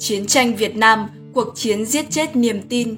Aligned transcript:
Chiến 0.00 0.26
tranh 0.26 0.54
Việt 0.54 0.76
Nam, 0.76 1.08
cuộc 1.34 1.52
chiến 1.54 1.84
giết 1.84 2.10
chết 2.10 2.36
niềm 2.36 2.60
tin. 2.68 2.94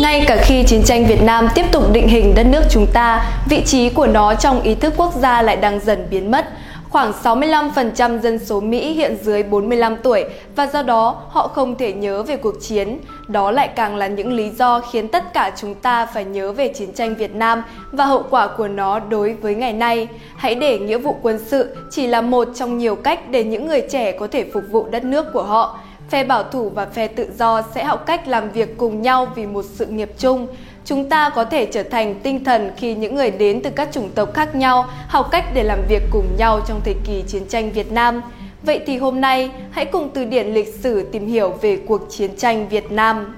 Ngay 0.00 0.24
cả 0.26 0.44
khi 0.44 0.64
chiến 0.66 0.82
tranh 0.84 1.06
Việt 1.06 1.22
Nam 1.22 1.48
tiếp 1.54 1.64
tục 1.72 1.92
định 1.92 2.08
hình 2.08 2.34
đất 2.34 2.46
nước 2.46 2.62
chúng 2.70 2.86
ta, 2.92 3.32
vị 3.50 3.62
trí 3.66 3.90
của 3.90 4.06
nó 4.06 4.34
trong 4.34 4.62
ý 4.62 4.74
thức 4.74 4.94
quốc 4.96 5.14
gia 5.20 5.42
lại 5.42 5.56
đang 5.56 5.80
dần 5.80 6.06
biến 6.10 6.30
mất. 6.30 6.48
Khoảng 6.88 7.12
65% 7.22 8.20
dân 8.20 8.38
số 8.38 8.60
Mỹ 8.60 8.92
hiện 8.92 9.16
dưới 9.22 9.42
45 9.42 9.96
tuổi 10.02 10.24
và 10.56 10.66
do 10.66 10.82
đó 10.82 11.22
họ 11.28 11.48
không 11.48 11.76
thể 11.76 11.92
nhớ 11.92 12.22
về 12.22 12.36
cuộc 12.36 12.54
chiến. 12.62 12.98
Đó 13.28 13.50
lại 13.50 13.68
càng 13.68 13.96
là 13.96 14.06
những 14.06 14.32
lý 14.32 14.50
do 14.50 14.80
khiến 14.80 15.08
tất 15.08 15.32
cả 15.34 15.52
chúng 15.56 15.74
ta 15.74 16.06
phải 16.06 16.24
nhớ 16.24 16.52
về 16.52 16.68
chiến 16.68 16.92
tranh 16.92 17.14
Việt 17.14 17.34
Nam 17.34 17.62
và 17.92 18.04
hậu 18.04 18.24
quả 18.30 18.48
của 18.56 18.68
nó 18.68 18.98
đối 18.98 19.32
với 19.32 19.54
ngày 19.54 19.72
nay. 19.72 20.08
Hãy 20.36 20.54
để 20.54 20.78
nghĩa 20.78 20.98
vụ 20.98 21.16
quân 21.22 21.38
sự 21.46 21.76
chỉ 21.90 22.06
là 22.06 22.20
một 22.20 22.48
trong 22.54 22.78
nhiều 22.78 22.96
cách 22.96 23.28
để 23.30 23.44
những 23.44 23.66
người 23.66 23.82
trẻ 23.90 24.12
có 24.12 24.26
thể 24.26 24.44
phục 24.52 24.64
vụ 24.70 24.86
đất 24.90 25.04
nước 25.04 25.26
của 25.32 25.42
họ 25.42 25.78
phe 26.08 26.24
bảo 26.24 26.42
thủ 26.42 26.70
và 26.70 26.86
phe 26.86 27.06
tự 27.06 27.28
do 27.38 27.62
sẽ 27.74 27.84
học 27.84 28.06
cách 28.06 28.28
làm 28.28 28.50
việc 28.50 28.76
cùng 28.76 29.02
nhau 29.02 29.28
vì 29.34 29.46
một 29.46 29.64
sự 29.74 29.86
nghiệp 29.86 30.10
chung. 30.18 30.46
Chúng 30.84 31.08
ta 31.08 31.30
có 31.30 31.44
thể 31.44 31.66
trở 31.72 31.82
thành 31.82 32.20
tinh 32.22 32.44
thần 32.44 32.70
khi 32.76 32.94
những 32.94 33.14
người 33.14 33.30
đến 33.30 33.60
từ 33.64 33.70
các 33.70 33.88
chủng 33.92 34.10
tộc 34.10 34.34
khác 34.34 34.54
nhau 34.54 34.86
học 35.08 35.28
cách 35.30 35.44
để 35.54 35.62
làm 35.62 35.78
việc 35.88 36.02
cùng 36.10 36.26
nhau 36.38 36.60
trong 36.68 36.80
thời 36.84 36.94
kỳ 37.04 37.24
chiến 37.28 37.42
tranh 37.48 37.72
Việt 37.72 37.92
Nam. 37.92 38.22
Vậy 38.62 38.80
thì 38.86 38.96
hôm 38.96 39.20
nay, 39.20 39.50
hãy 39.70 39.84
cùng 39.84 40.10
từ 40.14 40.24
điển 40.24 40.46
lịch 40.46 40.74
sử 40.74 41.08
tìm 41.12 41.26
hiểu 41.26 41.50
về 41.60 41.76
cuộc 41.76 42.00
chiến 42.10 42.36
tranh 42.36 42.68
Việt 42.68 42.92
Nam. 42.92 43.34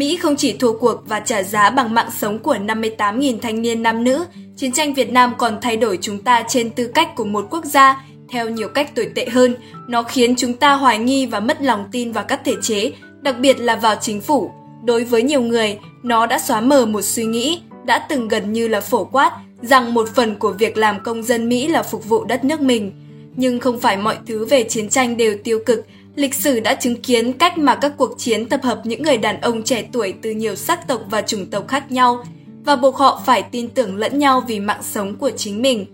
Mỹ 0.00 0.16
không 0.16 0.36
chỉ 0.36 0.52
thua 0.52 0.72
cuộc 0.72 1.02
và 1.06 1.20
trả 1.20 1.42
giá 1.42 1.70
bằng 1.70 1.94
mạng 1.94 2.10
sống 2.18 2.38
của 2.38 2.54
58.000 2.54 3.38
thanh 3.42 3.62
niên 3.62 3.82
nam 3.82 4.04
nữ, 4.04 4.24
chiến 4.56 4.72
tranh 4.72 4.94
Việt 4.94 5.12
Nam 5.12 5.34
còn 5.38 5.58
thay 5.62 5.76
đổi 5.76 5.98
chúng 6.00 6.18
ta 6.18 6.42
trên 6.48 6.70
tư 6.70 6.86
cách 6.86 7.08
của 7.16 7.24
một 7.24 7.46
quốc 7.50 7.64
gia 7.64 8.04
theo 8.28 8.48
nhiều 8.48 8.68
cách 8.68 8.94
tồi 8.94 9.10
tệ 9.14 9.28
hơn. 9.28 9.56
Nó 9.88 10.02
khiến 10.02 10.36
chúng 10.36 10.54
ta 10.54 10.72
hoài 10.72 10.98
nghi 10.98 11.26
và 11.26 11.40
mất 11.40 11.62
lòng 11.62 11.84
tin 11.92 12.12
vào 12.12 12.24
các 12.28 12.40
thể 12.44 12.54
chế, 12.62 12.92
đặc 13.22 13.36
biệt 13.40 13.60
là 13.60 13.76
vào 13.76 13.96
chính 14.00 14.20
phủ. 14.20 14.50
Đối 14.84 15.04
với 15.04 15.22
nhiều 15.22 15.42
người, 15.42 15.78
nó 16.02 16.26
đã 16.26 16.38
xóa 16.38 16.60
mờ 16.60 16.86
một 16.86 17.02
suy 17.02 17.24
nghĩ, 17.24 17.60
đã 17.84 17.98
từng 18.08 18.28
gần 18.28 18.52
như 18.52 18.68
là 18.68 18.80
phổ 18.80 19.04
quát 19.04 19.32
rằng 19.62 19.94
một 19.94 20.08
phần 20.14 20.34
của 20.34 20.52
việc 20.52 20.76
làm 20.76 21.02
công 21.02 21.22
dân 21.22 21.48
Mỹ 21.48 21.66
là 21.66 21.82
phục 21.82 22.08
vụ 22.08 22.24
đất 22.24 22.44
nước 22.44 22.60
mình. 22.60 22.92
Nhưng 23.36 23.60
không 23.60 23.80
phải 23.80 23.96
mọi 23.96 24.16
thứ 24.26 24.44
về 24.44 24.62
chiến 24.62 24.88
tranh 24.88 25.16
đều 25.16 25.36
tiêu 25.44 25.58
cực, 25.66 25.86
Lịch 26.14 26.34
sử 26.34 26.60
đã 26.60 26.74
chứng 26.74 27.02
kiến 27.02 27.32
cách 27.32 27.58
mà 27.58 27.74
các 27.74 27.92
cuộc 27.96 28.14
chiến 28.18 28.46
tập 28.48 28.60
hợp 28.62 28.80
những 28.84 29.02
người 29.02 29.16
đàn 29.18 29.40
ông 29.40 29.62
trẻ 29.62 29.84
tuổi 29.92 30.14
từ 30.22 30.30
nhiều 30.30 30.54
sắc 30.54 30.88
tộc 30.88 31.00
và 31.10 31.22
chủng 31.22 31.46
tộc 31.46 31.68
khác 31.68 31.92
nhau 31.92 32.24
và 32.64 32.76
buộc 32.76 32.96
họ 32.96 33.22
phải 33.26 33.42
tin 33.42 33.68
tưởng 33.68 33.96
lẫn 33.96 34.18
nhau 34.18 34.42
vì 34.48 34.60
mạng 34.60 34.82
sống 34.82 35.16
của 35.16 35.30
chính 35.30 35.62
mình. 35.62 35.86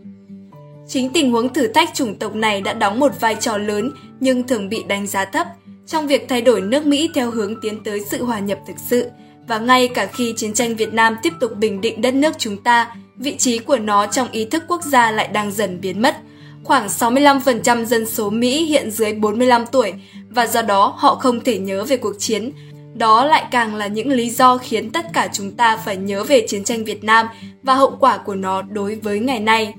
Chính 0.88 1.12
tình 1.12 1.32
huống 1.32 1.52
thử 1.52 1.66
thách 1.66 1.94
chủng 1.94 2.14
tộc 2.14 2.34
này 2.34 2.60
đã 2.60 2.72
đóng 2.72 3.00
một 3.00 3.12
vai 3.20 3.36
trò 3.40 3.58
lớn 3.58 3.92
nhưng 4.20 4.42
thường 4.42 4.68
bị 4.68 4.82
đánh 4.88 5.06
giá 5.06 5.24
thấp 5.24 5.46
trong 5.86 6.06
việc 6.06 6.28
thay 6.28 6.42
đổi 6.42 6.60
nước 6.60 6.86
Mỹ 6.86 7.10
theo 7.14 7.30
hướng 7.30 7.60
tiến 7.60 7.84
tới 7.84 8.00
sự 8.10 8.24
hòa 8.24 8.38
nhập 8.38 8.58
thực 8.66 8.76
sự. 8.90 9.10
Và 9.48 9.58
ngay 9.58 9.88
cả 9.88 10.06
khi 10.06 10.34
chiến 10.36 10.52
tranh 10.52 10.76
Việt 10.76 10.94
Nam 10.94 11.16
tiếp 11.22 11.32
tục 11.40 11.56
bình 11.56 11.80
định 11.80 12.02
đất 12.02 12.14
nước 12.14 12.34
chúng 12.38 12.62
ta, 12.62 12.96
vị 13.16 13.36
trí 13.36 13.58
của 13.58 13.78
nó 13.78 14.06
trong 14.06 14.30
ý 14.30 14.44
thức 14.44 14.62
quốc 14.68 14.82
gia 14.84 15.10
lại 15.10 15.28
đang 15.28 15.52
dần 15.52 15.80
biến 15.80 16.02
mất– 16.02 16.16
Khoảng 16.66 16.86
65% 16.86 17.84
dân 17.84 18.06
số 18.06 18.30
Mỹ 18.30 18.64
hiện 18.64 18.90
dưới 18.90 19.12
45 19.12 19.66
tuổi 19.66 19.94
và 20.30 20.46
do 20.46 20.62
đó 20.62 20.94
họ 20.98 21.14
không 21.14 21.40
thể 21.40 21.58
nhớ 21.58 21.84
về 21.84 21.96
cuộc 21.96 22.14
chiến. 22.18 22.50
Đó 22.94 23.24
lại 23.24 23.44
càng 23.50 23.74
là 23.74 23.86
những 23.86 24.08
lý 24.08 24.30
do 24.30 24.56
khiến 24.56 24.90
tất 24.90 25.06
cả 25.12 25.28
chúng 25.32 25.52
ta 25.52 25.76
phải 25.76 25.96
nhớ 25.96 26.24
về 26.24 26.46
chiến 26.48 26.64
tranh 26.64 26.84
Việt 26.84 27.04
Nam 27.04 27.26
và 27.62 27.74
hậu 27.74 27.96
quả 28.00 28.18
của 28.18 28.34
nó 28.34 28.62
đối 28.62 28.94
với 28.94 29.18
ngày 29.18 29.40
nay. 29.40 29.74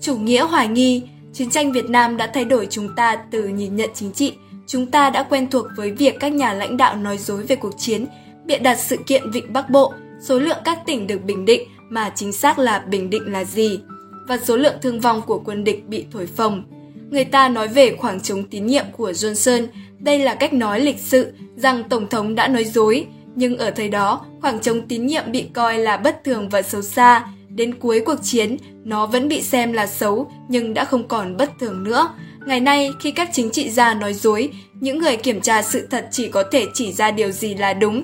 Chủ 0.00 0.16
nghĩa 0.16 0.42
hoài 0.42 0.68
nghi, 0.68 1.02
chiến 1.32 1.50
tranh 1.50 1.72
Việt 1.72 1.84
Nam 1.84 2.16
đã 2.16 2.30
thay 2.34 2.44
đổi 2.44 2.66
chúng 2.70 2.94
ta 2.96 3.16
từ 3.30 3.48
nhìn 3.48 3.76
nhận 3.76 3.90
chính 3.94 4.12
trị. 4.12 4.32
Chúng 4.66 4.86
ta 4.86 5.10
đã 5.10 5.22
quen 5.22 5.50
thuộc 5.50 5.66
với 5.76 5.90
việc 5.92 6.20
các 6.20 6.32
nhà 6.32 6.52
lãnh 6.52 6.76
đạo 6.76 6.96
nói 6.96 7.18
dối 7.18 7.42
về 7.42 7.56
cuộc 7.56 7.78
chiến, 7.78 8.06
bịa 8.44 8.58
đặt 8.58 8.78
sự 8.80 8.96
kiện 9.06 9.30
Vịnh 9.30 9.52
Bắc 9.52 9.70
Bộ, 9.70 9.92
số 10.20 10.38
lượng 10.38 10.58
các 10.64 10.78
tỉnh 10.86 11.06
được 11.06 11.24
bình 11.24 11.44
định 11.44 11.68
mà 11.88 12.12
chính 12.14 12.32
xác 12.32 12.58
là 12.58 12.78
bình 12.78 13.10
định 13.10 13.32
là 13.32 13.44
gì 13.44 13.80
và 14.28 14.38
số 14.44 14.56
lượng 14.56 14.74
thương 14.82 15.00
vong 15.00 15.22
của 15.26 15.42
quân 15.44 15.64
địch 15.64 15.88
bị 15.88 16.06
thổi 16.12 16.26
phồng. 16.26 16.64
Người 17.10 17.24
ta 17.24 17.48
nói 17.48 17.68
về 17.68 17.96
khoảng 17.98 18.20
trống 18.20 18.44
tín 18.44 18.66
nhiệm 18.66 18.84
của 18.96 19.10
Johnson, 19.10 19.66
đây 19.98 20.18
là 20.18 20.34
cách 20.34 20.52
nói 20.52 20.80
lịch 20.80 20.98
sự 20.98 21.32
rằng 21.56 21.84
Tổng 21.88 22.08
thống 22.08 22.34
đã 22.34 22.48
nói 22.48 22.64
dối, 22.64 23.06
nhưng 23.34 23.58
ở 23.58 23.70
thời 23.70 23.88
đó, 23.88 24.26
khoảng 24.40 24.60
trống 24.60 24.88
tín 24.88 25.06
nhiệm 25.06 25.32
bị 25.32 25.44
coi 25.52 25.78
là 25.78 25.96
bất 25.96 26.24
thường 26.24 26.48
và 26.48 26.62
xấu 26.62 26.82
xa. 26.82 27.26
Đến 27.48 27.74
cuối 27.74 28.02
cuộc 28.06 28.22
chiến, 28.22 28.56
nó 28.84 29.06
vẫn 29.06 29.28
bị 29.28 29.42
xem 29.42 29.72
là 29.72 29.86
xấu 29.86 30.30
nhưng 30.48 30.74
đã 30.74 30.84
không 30.84 31.08
còn 31.08 31.36
bất 31.36 31.50
thường 31.60 31.84
nữa. 31.84 32.08
Ngày 32.46 32.60
nay, 32.60 32.90
khi 33.00 33.10
các 33.10 33.28
chính 33.32 33.50
trị 33.50 33.70
gia 33.70 33.94
nói 33.94 34.14
dối, 34.14 34.50
những 34.80 34.98
người 34.98 35.16
kiểm 35.16 35.40
tra 35.40 35.62
sự 35.62 35.86
thật 35.90 36.08
chỉ 36.10 36.28
có 36.28 36.44
thể 36.52 36.66
chỉ 36.74 36.92
ra 36.92 37.10
điều 37.10 37.30
gì 37.30 37.54
là 37.54 37.74
đúng, 37.74 38.02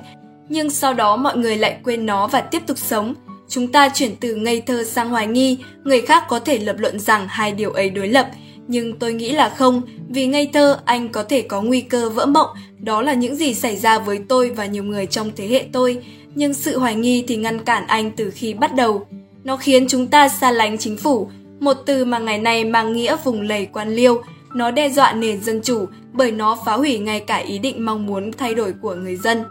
nhưng 0.48 0.70
sau 0.70 0.94
đó 0.94 1.16
mọi 1.16 1.36
người 1.36 1.56
lại 1.56 1.76
quên 1.84 2.06
nó 2.06 2.26
và 2.26 2.40
tiếp 2.40 2.62
tục 2.66 2.78
sống. 2.78 3.14
Chúng 3.52 3.72
ta 3.72 3.88
chuyển 3.94 4.16
từ 4.20 4.34
ngây 4.34 4.60
thơ 4.60 4.84
sang 4.84 5.10
hoài 5.10 5.26
nghi, 5.26 5.58
người 5.84 6.00
khác 6.00 6.24
có 6.28 6.40
thể 6.40 6.58
lập 6.58 6.76
luận 6.78 6.98
rằng 6.98 7.26
hai 7.28 7.52
điều 7.52 7.70
ấy 7.70 7.90
đối 7.90 8.08
lập, 8.08 8.26
nhưng 8.68 8.98
tôi 8.98 9.12
nghĩ 9.12 9.32
là 9.32 9.48
không, 9.48 9.82
vì 10.08 10.26
ngây 10.26 10.50
thơ 10.52 10.80
anh 10.84 11.08
có 11.08 11.22
thể 11.22 11.42
có 11.42 11.62
nguy 11.62 11.80
cơ 11.80 12.10
vỡ 12.10 12.26
mộng, 12.26 12.48
đó 12.78 13.02
là 13.02 13.14
những 13.14 13.36
gì 13.36 13.54
xảy 13.54 13.76
ra 13.76 13.98
với 13.98 14.20
tôi 14.28 14.50
và 14.50 14.66
nhiều 14.66 14.84
người 14.84 15.06
trong 15.06 15.30
thế 15.36 15.48
hệ 15.48 15.64
tôi, 15.72 16.04
nhưng 16.34 16.54
sự 16.54 16.78
hoài 16.78 16.94
nghi 16.94 17.24
thì 17.28 17.36
ngăn 17.36 17.64
cản 17.64 17.86
anh 17.86 18.10
từ 18.10 18.30
khi 18.30 18.54
bắt 18.54 18.74
đầu. 18.74 19.06
Nó 19.44 19.56
khiến 19.56 19.88
chúng 19.88 20.06
ta 20.06 20.28
xa 20.28 20.50
lánh 20.50 20.78
chính 20.78 20.96
phủ, 20.96 21.30
một 21.60 21.76
từ 21.86 22.04
mà 22.04 22.18
ngày 22.18 22.38
nay 22.38 22.64
mang 22.64 22.92
nghĩa 22.92 23.16
vùng 23.24 23.40
lầy 23.40 23.66
quan 23.66 23.94
liêu, 23.94 24.22
nó 24.54 24.70
đe 24.70 24.88
dọa 24.88 25.12
nền 25.12 25.40
dân 25.40 25.60
chủ 25.62 25.86
bởi 26.12 26.32
nó 26.32 26.58
phá 26.66 26.72
hủy 26.72 26.98
ngay 26.98 27.20
cả 27.20 27.36
ý 27.36 27.58
định 27.58 27.86
mong 27.86 28.06
muốn 28.06 28.32
thay 28.32 28.54
đổi 28.54 28.72
của 28.82 28.94
người 28.94 29.16
dân. 29.16 29.42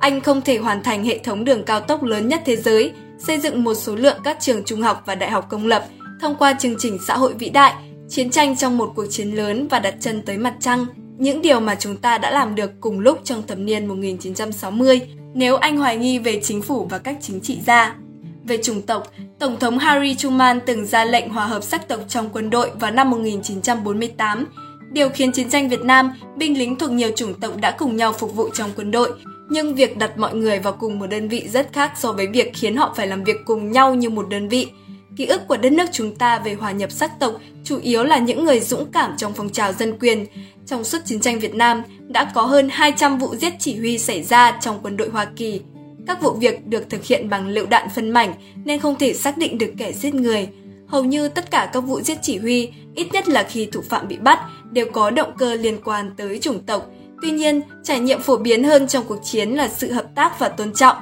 Anh 0.00 0.20
không 0.20 0.40
thể 0.42 0.58
hoàn 0.58 0.82
thành 0.82 1.04
hệ 1.04 1.18
thống 1.18 1.44
đường 1.44 1.64
cao 1.64 1.80
tốc 1.80 2.02
lớn 2.02 2.28
nhất 2.28 2.42
thế 2.44 2.56
giới, 2.56 2.92
xây 3.18 3.40
dựng 3.40 3.64
một 3.64 3.74
số 3.74 3.96
lượng 3.96 4.16
các 4.24 4.36
trường 4.40 4.64
trung 4.64 4.82
học 4.82 5.02
và 5.06 5.14
đại 5.14 5.30
học 5.30 5.46
công 5.48 5.66
lập 5.66 5.84
thông 6.20 6.36
qua 6.36 6.52
chương 6.52 6.76
trình 6.78 6.98
xã 7.06 7.16
hội 7.16 7.34
vĩ 7.34 7.48
đại, 7.48 7.74
chiến 8.08 8.30
tranh 8.30 8.56
trong 8.56 8.78
một 8.78 8.92
cuộc 8.96 9.06
chiến 9.10 9.30
lớn 9.30 9.68
và 9.68 9.78
đặt 9.78 9.94
chân 10.00 10.22
tới 10.22 10.38
mặt 10.38 10.54
trăng, 10.60 10.86
những 11.18 11.42
điều 11.42 11.60
mà 11.60 11.74
chúng 11.74 11.96
ta 11.96 12.18
đã 12.18 12.30
làm 12.30 12.54
được 12.54 12.70
cùng 12.80 13.00
lúc 13.00 13.20
trong 13.24 13.46
thập 13.46 13.58
niên 13.58 13.86
1960 13.86 15.00
nếu 15.34 15.56
anh 15.56 15.76
hoài 15.76 15.96
nghi 15.96 16.18
về 16.18 16.40
chính 16.42 16.62
phủ 16.62 16.86
và 16.90 16.98
các 16.98 17.16
chính 17.20 17.40
trị 17.40 17.58
gia. 17.66 17.94
Về 18.44 18.58
chủng 18.62 18.82
tộc, 18.82 19.12
Tổng 19.38 19.58
thống 19.60 19.78
Harry 19.78 20.14
Truman 20.14 20.60
từng 20.66 20.86
ra 20.86 21.04
lệnh 21.04 21.28
hòa 21.28 21.46
hợp 21.46 21.62
sắc 21.62 21.88
tộc 21.88 22.00
trong 22.08 22.28
quân 22.32 22.50
đội 22.50 22.70
vào 22.80 22.90
năm 22.90 23.10
1948, 23.10 24.46
điều 24.92 25.08
khiến 25.08 25.32
chiến 25.32 25.48
tranh 25.50 25.68
Việt 25.68 25.80
Nam, 25.80 26.12
binh 26.36 26.58
lính 26.58 26.76
thuộc 26.76 26.90
nhiều 26.90 27.10
chủng 27.16 27.34
tộc 27.40 27.56
đã 27.60 27.70
cùng 27.70 27.96
nhau 27.96 28.12
phục 28.12 28.34
vụ 28.34 28.48
trong 28.54 28.70
quân 28.76 28.90
đội, 28.90 29.12
nhưng 29.48 29.74
việc 29.74 29.96
đặt 29.96 30.18
mọi 30.18 30.34
người 30.34 30.58
vào 30.58 30.72
cùng 30.72 30.98
một 30.98 31.06
đơn 31.06 31.28
vị 31.28 31.48
rất 31.48 31.72
khác 31.72 31.92
so 31.96 32.12
với 32.12 32.26
việc 32.26 32.50
khiến 32.54 32.76
họ 32.76 32.94
phải 32.96 33.06
làm 33.06 33.24
việc 33.24 33.36
cùng 33.44 33.72
nhau 33.72 33.94
như 33.94 34.10
một 34.10 34.28
đơn 34.28 34.48
vị. 34.48 34.66
Ký 35.16 35.26
ức 35.26 35.48
của 35.48 35.56
đất 35.56 35.72
nước 35.72 35.88
chúng 35.92 36.14
ta 36.14 36.38
về 36.38 36.54
hòa 36.54 36.72
nhập 36.72 36.90
sắc 36.92 37.20
tộc 37.20 37.34
chủ 37.64 37.78
yếu 37.82 38.04
là 38.04 38.18
những 38.18 38.44
người 38.44 38.60
dũng 38.60 38.92
cảm 38.92 39.14
trong 39.16 39.32
phong 39.34 39.50
trào 39.50 39.72
dân 39.72 39.98
quyền. 39.98 40.26
Trong 40.66 40.84
suốt 40.84 40.98
chiến 41.04 41.20
tranh 41.20 41.38
Việt 41.38 41.54
Nam, 41.54 41.82
đã 42.08 42.32
có 42.34 42.42
hơn 42.42 42.68
200 42.72 43.18
vụ 43.18 43.34
giết 43.36 43.54
chỉ 43.58 43.76
huy 43.78 43.98
xảy 43.98 44.22
ra 44.22 44.58
trong 44.60 44.78
quân 44.82 44.96
đội 44.96 45.08
Hoa 45.08 45.24
Kỳ. 45.36 45.60
Các 46.06 46.22
vụ 46.22 46.30
việc 46.30 46.66
được 46.66 46.90
thực 46.90 47.04
hiện 47.04 47.28
bằng 47.28 47.48
lựu 47.48 47.66
đạn 47.66 47.88
phân 47.94 48.10
mảnh 48.10 48.34
nên 48.64 48.80
không 48.80 48.98
thể 48.98 49.12
xác 49.12 49.38
định 49.38 49.58
được 49.58 49.72
kẻ 49.78 49.92
giết 49.92 50.14
người. 50.14 50.48
Hầu 50.86 51.04
như 51.04 51.28
tất 51.28 51.50
cả 51.50 51.70
các 51.72 51.80
vụ 51.80 52.00
giết 52.00 52.18
chỉ 52.22 52.38
huy, 52.38 52.70
ít 52.94 53.06
nhất 53.12 53.28
là 53.28 53.42
khi 53.42 53.66
thủ 53.66 53.80
phạm 53.88 54.08
bị 54.08 54.16
bắt, 54.16 54.38
đều 54.70 54.86
có 54.92 55.10
động 55.10 55.32
cơ 55.38 55.54
liên 55.54 55.78
quan 55.84 56.10
tới 56.16 56.38
chủng 56.38 56.62
tộc, 56.62 56.90
Tuy 57.22 57.30
nhiên, 57.30 57.60
trải 57.82 58.00
nghiệm 58.00 58.20
phổ 58.20 58.36
biến 58.36 58.64
hơn 58.64 58.88
trong 58.88 59.04
cuộc 59.08 59.24
chiến 59.24 59.50
là 59.50 59.68
sự 59.68 59.92
hợp 59.92 60.14
tác 60.14 60.38
và 60.38 60.48
tôn 60.48 60.72
trọng. 60.72 60.96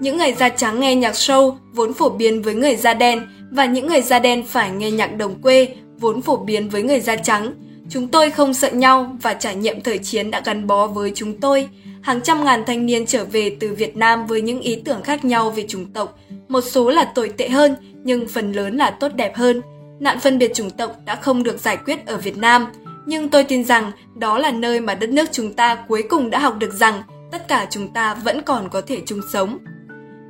Những 0.00 0.16
người 0.16 0.32
da 0.32 0.48
trắng 0.48 0.80
nghe 0.80 0.94
nhạc 0.94 1.12
show 1.14 1.56
vốn 1.72 1.92
phổ 1.92 2.08
biến 2.08 2.42
với 2.42 2.54
người 2.54 2.76
da 2.76 2.94
đen 2.94 3.22
và 3.50 3.64
những 3.64 3.86
người 3.86 4.02
da 4.02 4.18
đen 4.18 4.46
phải 4.46 4.70
nghe 4.70 4.90
nhạc 4.90 5.16
đồng 5.16 5.42
quê 5.42 5.68
vốn 5.98 6.22
phổ 6.22 6.36
biến 6.36 6.68
với 6.68 6.82
người 6.82 7.00
da 7.00 7.16
trắng. 7.16 7.54
Chúng 7.90 8.08
tôi 8.08 8.30
không 8.30 8.54
sợ 8.54 8.70
nhau 8.70 9.16
và 9.22 9.34
trải 9.34 9.56
nghiệm 9.56 9.80
thời 9.80 9.98
chiến 9.98 10.30
đã 10.30 10.42
gắn 10.44 10.66
bó 10.66 10.86
với 10.86 11.12
chúng 11.14 11.40
tôi. 11.40 11.68
Hàng 12.02 12.20
trăm 12.20 12.44
ngàn 12.44 12.62
thanh 12.66 12.86
niên 12.86 13.06
trở 13.06 13.24
về 13.24 13.56
từ 13.60 13.74
Việt 13.74 13.96
Nam 13.96 14.26
với 14.26 14.40
những 14.40 14.60
ý 14.60 14.82
tưởng 14.84 15.02
khác 15.02 15.24
nhau 15.24 15.50
về 15.50 15.64
chủng 15.68 15.92
tộc. 15.92 16.18
Một 16.48 16.60
số 16.60 16.90
là 16.90 17.04
tồi 17.04 17.28
tệ 17.28 17.48
hơn, 17.48 17.76
nhưng 18.04 18.28
phần 18.28 18.52
lớn 18.52 18.76
là 18.76 18.90
tốt 18.90 19.08
đẹp 19.14 19.36
hơn. 19.36 19.60
Nạn 20.00 20.20
phân 20.20 20.38
biệt 20.38 20.54
chủng 20.54 20.70
tộc 20.70 20.96
đã 21.06 21.14
không 21.14 21.42
được 21.42 21.60
giải 21.60 21.76
quyết 21.76 22.06
ở 22.06 22.16
Việt 22.16 22.36
Nam– 22.36 22.66
nhưng 23.06 23.28
tôi 23.28 23.44
tin 23.44 23.64
rằng 23.64 23.92
đó 24.14 24.38
là 24.38 24.50
nơi 24.50 24.80
mà 24.80 24.94
đất 24.94 25.10
nước 25.10 25.28
chúng 25.32 25.52
ta 25.52 25.74
cuối 25.88 26.02
cùng 26.10 26.30
đã 26.30 26.38
học 26.38 26.54
được 26.58 26.72
rằng 26.72 27.02
tất 27.32 27.48
cả 27.48 27.66
chúng 27.70 27.88
ta 27.88 28.14
vẫn 28.14 28.42
còn 28.42 28.68
có 28.68 28.80
thể 28.80 29.00
chung 29.06 29.20
sống. 29.32 29.58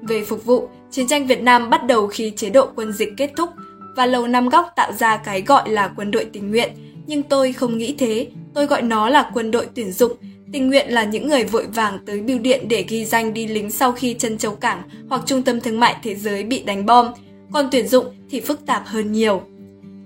Về 0.02 0.24
phục 0.24 0.44
vụ, 0.44 0.68
chiến 0.90 1.06
tranh 1.08 1.26
Việt 1.26 1.42
Nam 1.42 1.70
bắt 1.70 1.86
đầu 1.86 2.06
khi 2.06 2.32
chế 2.36 2.50
độ 2.50 2.68
quân 2.76 2.92
dịch 2.92 3.12
kết 3.16 3.32
thúc 3.36 3.50
và 3.96 4.06
Lầu 4.06 4.26
Năm 4.26 4.48
Góc 4.48 4.72
tạo 4.76 4.92
ra 4.92 5.16
cái 5.16 5.42
gọi 5.42 5.70
là 5.70 5.88
quân 5.96 6.10
đội 6.10 6.24
tình 6.24 6.50
nguyện. 6.50 6.70
Nhưng 7.06 7.22
tôi 7.22 7.52
không 7.52 7.78
nghĩ 7.78 7.94
thế, 7.98 8.26
tôi 8.54 8.66
gọi 8.66 8.82
nó 8.82 9.08
là 9.08 9.30
quân 9.34 9.50
đội 9.50 9.66
tuyển 9.74 9.92
dụng. 9.92 10.12
Tình 10.52 10.68
nguyện 10.68 10.92
là 10.92 11.04
những 11.04 11.28
người 11.28 11.44
vội 11.44 11.66
vàng 11.74 11.98
tới 12.06 12.20
bưu 12.20 12.38
điện 12.38 12.68
để 12.68 12.84
ghi 12.88 13.04
danh 13.04 13.34
đi 13.34 13.46
lính 13.46 13.70
sau 13.70 13.92
khi 13.92 14.14
chân 14.14 14.38
châu 14.38 14.54
cảng 14.54 14.82
hoặc 15.08 15.22
trung 15.26 15.42
tâm 15.42 15.60
thương 15.60 15.80
mại 15.80 15.96
thế 16.02 16.14
giới 16.14 16.44
bị 16.44 16.62
đánh 16.62 16.86
bom. 16.86 17.06
còn 17.52 17.68
tuyển 17.70 17.88
dụng 17.88 18.06
thì 18.30 18.40
phức 18.40 18.66
tạp 18.66 18.86
hơn 18.86 19.12
nhiều. 19.12 19.42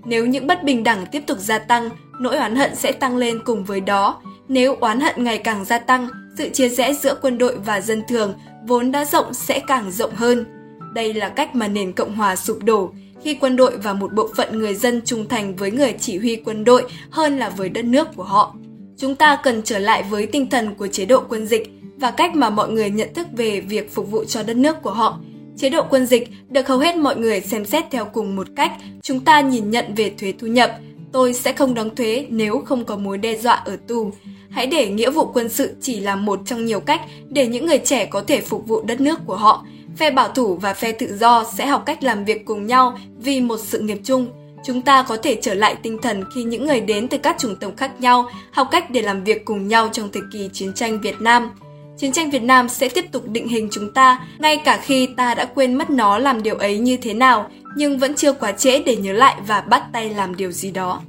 Nếu 0.05 0.25
những 0.25 0.47
bất 0.47 0.63
bình 0.63 0.83
đẳng 0.83 1.05
tiếp 1.11 1.23
tục 1.27 1.37
gia 1.39 1.59
tăng, 1.59 1.89
nỗi 2.19 2.37
oán 2.37 2.55
hận 2.55 2.75
sẽ 2.75 2.91
tăng 2.91 3.17
lên 3.17 3.39
cùng 3.45 3.63
với 3.63 3.81
đó. 3.81 4.21
Nếu 4.47 4.75
oán 4.75 4.99
hận 4.99 5.23
ngày 5.23 5.37
càng 5.37 5.65
gia 5.65 5.79
tăng, 5.79 6.07
sự 6.37 6.49
chia 6.49 6.69
rẽ 6.69 6.93
giữa 6.93 7.15
quân 7.21 7.37
đội 7.37 7.57
và 7.57 7.81
dân 7.81 8.01
thường 8.09 8.33
vốn 8.67 8.91
đã 8.91 9.05
rộng 9.05 9.33
sẽ 9.33 9.59
càng 9.67 9.91
rộng 9.91 10.15
hơn. 10.15 10.45
Đây 10.93 11.13
là 11.13 11.29
cách 11.29 11.55
mà 11.55 11.67
nền 11.67 11.93
Cộng 11.93 12.15
hòa 12.15 12.35
sụp 12.35 12.63
đổ, 12.63 12.91
khi 13.23 13.33
quân 13.33 13.55
đội 13.55 13.77
và 13.77 13.93
một 13.93 14.13
bộ 14.13 14.29
phận 14.35 14.59
người 14.59 14.75
dân 14.75 15.01
trung 15.05 15.27
thành 15.29 15.55
với 15.55 15.71
người 15.71 15.93
chỉ 15.99 16.17
huy 16.17 16.35
quân 16.35 16.63
đội 16.63 16.83
hơn 17.09 17.39
là 17.39 17.49
với 17.49 17.69
đất 17.69 17.85
nước 17.85 18.07
của 18.15 18.23
họ. 18.23 18.55
Chúng 18.97 19.15
ta 19.15 19.39
cần 19.43 19.61
trở 19.63 19.79
lại 19.79 20.03
với 20.03 20.25
tinh 20.25 20.49
thần 20.49 20.75
của 20.75 20.87
chế 20.87 21.05
độ 21.05 21.23
quân 21.29 21.47
dịch 21.47 21.69
và 21.97 22.11
cách 22.11 22.35
mà 22.35 22.49
mọi 22.49 22.69
người 22.69 22.89
nhận 22.89 23.13
thức 23.13 23.27
về 23.31 23.61
việc 23.61 23.93
phục 23.93 24.11
vụ 24.11 24.23
cho 24.23 24.43
đất 24.43 24.57
nước 24.57 24.81
của 24.81 24.91
họ. 24.91 25.19
Chế 25.57 25.69
độ 25.69 25.83
quân 25.89 26.05
dịch 26.05 26.29
được 26.49 26.67
hầu 26.67 26.79
hết 26.79 26.95
mọi 26.95 27.15
người 27.15 27.41
xem 27.41 27.65
xét 27.65 27.83
theo 27.91 28.05
cùng 28.05 28.35
một 28.35 28.47
cách, 28.55 28.71
chúng 29.01 29.19
ta 29.19 29.41
nhìn 29.41 29.69
nhận 29.69 29.85
về 29.95 30.11
thuế 30.17 30.33
thu 30.39 30.47
nhập. 30.47 30.71
Tôi 31.11 31.33
sẽ 31.33 31.53
không 31.53 31.73
đóng 31.73 31.95
thuế 31.95 32.25
nếu 32.29 32.59
không 32.65 32.85
có 32.85 32.95
mối 32.95 33.17
đe 33.17 33.37
dọa 33.37 33.53
ở 33.53 33.77
tù. 33.87 34.11
Hãy 34.49 34.67
để 34.67 34.89
nghĩa 34.89 35.09
vụ 35.09 35.25
quân 35.33 35.49
sự 35.49 35.75
chỉ 35.81 35.99
là 35.99 36.15
một 36.15 36.39
trong 36.45 36.65
nhiều 36.65 36.79
cách 36.79 37.01
để 37.29 37.47
những 37.47 37.65
người 37.65 37.79
trẻ 37.79 38.05
có 38.05 38.21
thể 38.21 38.41
phục 38.41 38.67
vụ 38.67 38.81
đất 38.81 39.01
nước 39.01 39.19
của 39.25 39.35
họ. 39.35 39.65
Phe 39.97 40.11
bảo 40.11 40.29
thủ 40.29 40.55
và 40.55 40.73
phe 40.73 40.91
tự 40.91 41.17
do 41.17 41.43
sẽ 41.57 41.67
học 41.67 41.83
cách 41.85 42.03
làm 42.03 42.25
việc 42.25 42.45
cùng 42.45 42.67
nhau 42.67 42.97
vì 43.19 43.41
một 43.41 43.59
sự 43.59 43.79
nghiệp 43.79 43.99
chung. 44.03 44.27
Chúng 44.65 44.81
ta 44.81 45.03
có 45.03 45.17
thể 45.17 45.39
trở 45.41 45.53
lại 45.53 45.75
tinh 45.83 45.97
thần 46.01 46.23
khi 46.35 46.43
những 46.43 46.67
người 46.67 46.81
đến 46.81 47.07
từ 47.07 47.17
các 47.17 47.35
chủng 47.39 47.55
tộc 47.55 47.71
khác 47.77 47.91
nhau 47.99 48.29
học 48.51 48.67
cách 48.71 48.91
để 48.91 49.01
làm 49.01 49.23
việc 49.23 49.45
cùng 49.45 49.67
nhau 49.67 49.89
trong 49.91 50.09
thời 50.13 50.23
kỳ 50.33 50.49
chiến 50.53 50.73
tranh 50.73 51.01
Việt 51.01 51.21
Nam. 51.21 51.49
Chiến 51.97 52.11
tranh 52.11 52.29
Việt 52.29 52.43
Nam 52.43 52.69
sẽ 52.69 52.89
tiếp 52.89 53.05
tục 53.11 53.23
định 53.27 53.47
hình 53.47 53.67
chúng 53.71 53.93
ta, 53.93 54.27
ngay 54.39 54.57
cả 54.65 54.79
khi 54.83 55.07
ta 55.17 55.35
đã 55.35 55.45
quên 55.45 55.73
mất 55.73 55.89
nó 55.89 56.17
làm 56.17 56.43
điều 56.43 56.55
ấy 56.55 56.79
như 56.79 56.97
thế 56.97 57.13
nào, 57.13 57.49
nhưng 57.77 57.97
vẫn 57.97 58.15
chưa 58.15 58.33
quá 58.33 58.51
trễ 58.51 58.79
để 58.85 58.95
nhớ 58.95 59.13
lại 59.13 59.35
và 59.47 59.61
bắt 59.61 59.83
tay 59.93 60.09
làm 60.09 60.35
điều 60.35 60.51
gì 60.51 60.71
đó. 60.71 61.01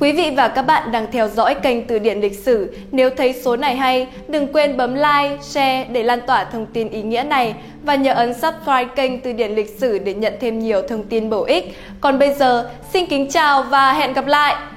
Quý 0.00 0.12
vị 0.12 0.30
và 0.36 0.48
các 0.48 0.62
bạn 0.62 0.92
đang 0.92 1.06
theo 1.12 1.28
dõi 1.28 1.54
kênh 1.54 1.86
Từ 1.86 1.98
điển 1.98 2.20
lịch 2.20 2.38
sử. 2.38 2.76
Nếu 2.92 3.10
thấy 3.10 3.32
số 3.32 3.56
này 3.56 3.76
hay, 3.76 4.06
đừng 4.28 4.52
quên 4.52 4.76
bấm 4.76 4.94
like, 4.94 5.38
share 5.40 5.84
để 5.84 6.02
lan 6.02 6.20
tỏa 6.26 6.44
thông 6.44 6.66
tin 6.66 6.88
ý 6.88 7.02
nghĩa 7.02 7.22
này 7.22 7.54
và 7.82 7.94
nhớ 7.94 8.12
ấn 8.12 8.34
subscribe 8.34 8.88
kênh 8.96 9.20
Từ 9.20 9.32
điển 9.32 9.54
lịch 9.54 9.76
sử 9.78 9.98
để 9.98 10.14
nhận 10.14 10.34
thêm 10.40 10.58
nhiều 10.58 10.82
thông 10.88 11.02
tin 11.02 11.30
bổ 11.30 11.44
ích. 11.44 11.76
Còn 12.00 12.18
bây 12.18 12.34
giờ, 12.34 12.70
xin 12.92 13.06
kính 13.06 13.30
chào 13.30 13.62
và 13.62 13.92
hẹn 13.92 14.12
gặp 14.12 14.26
lại! 14.26 14.71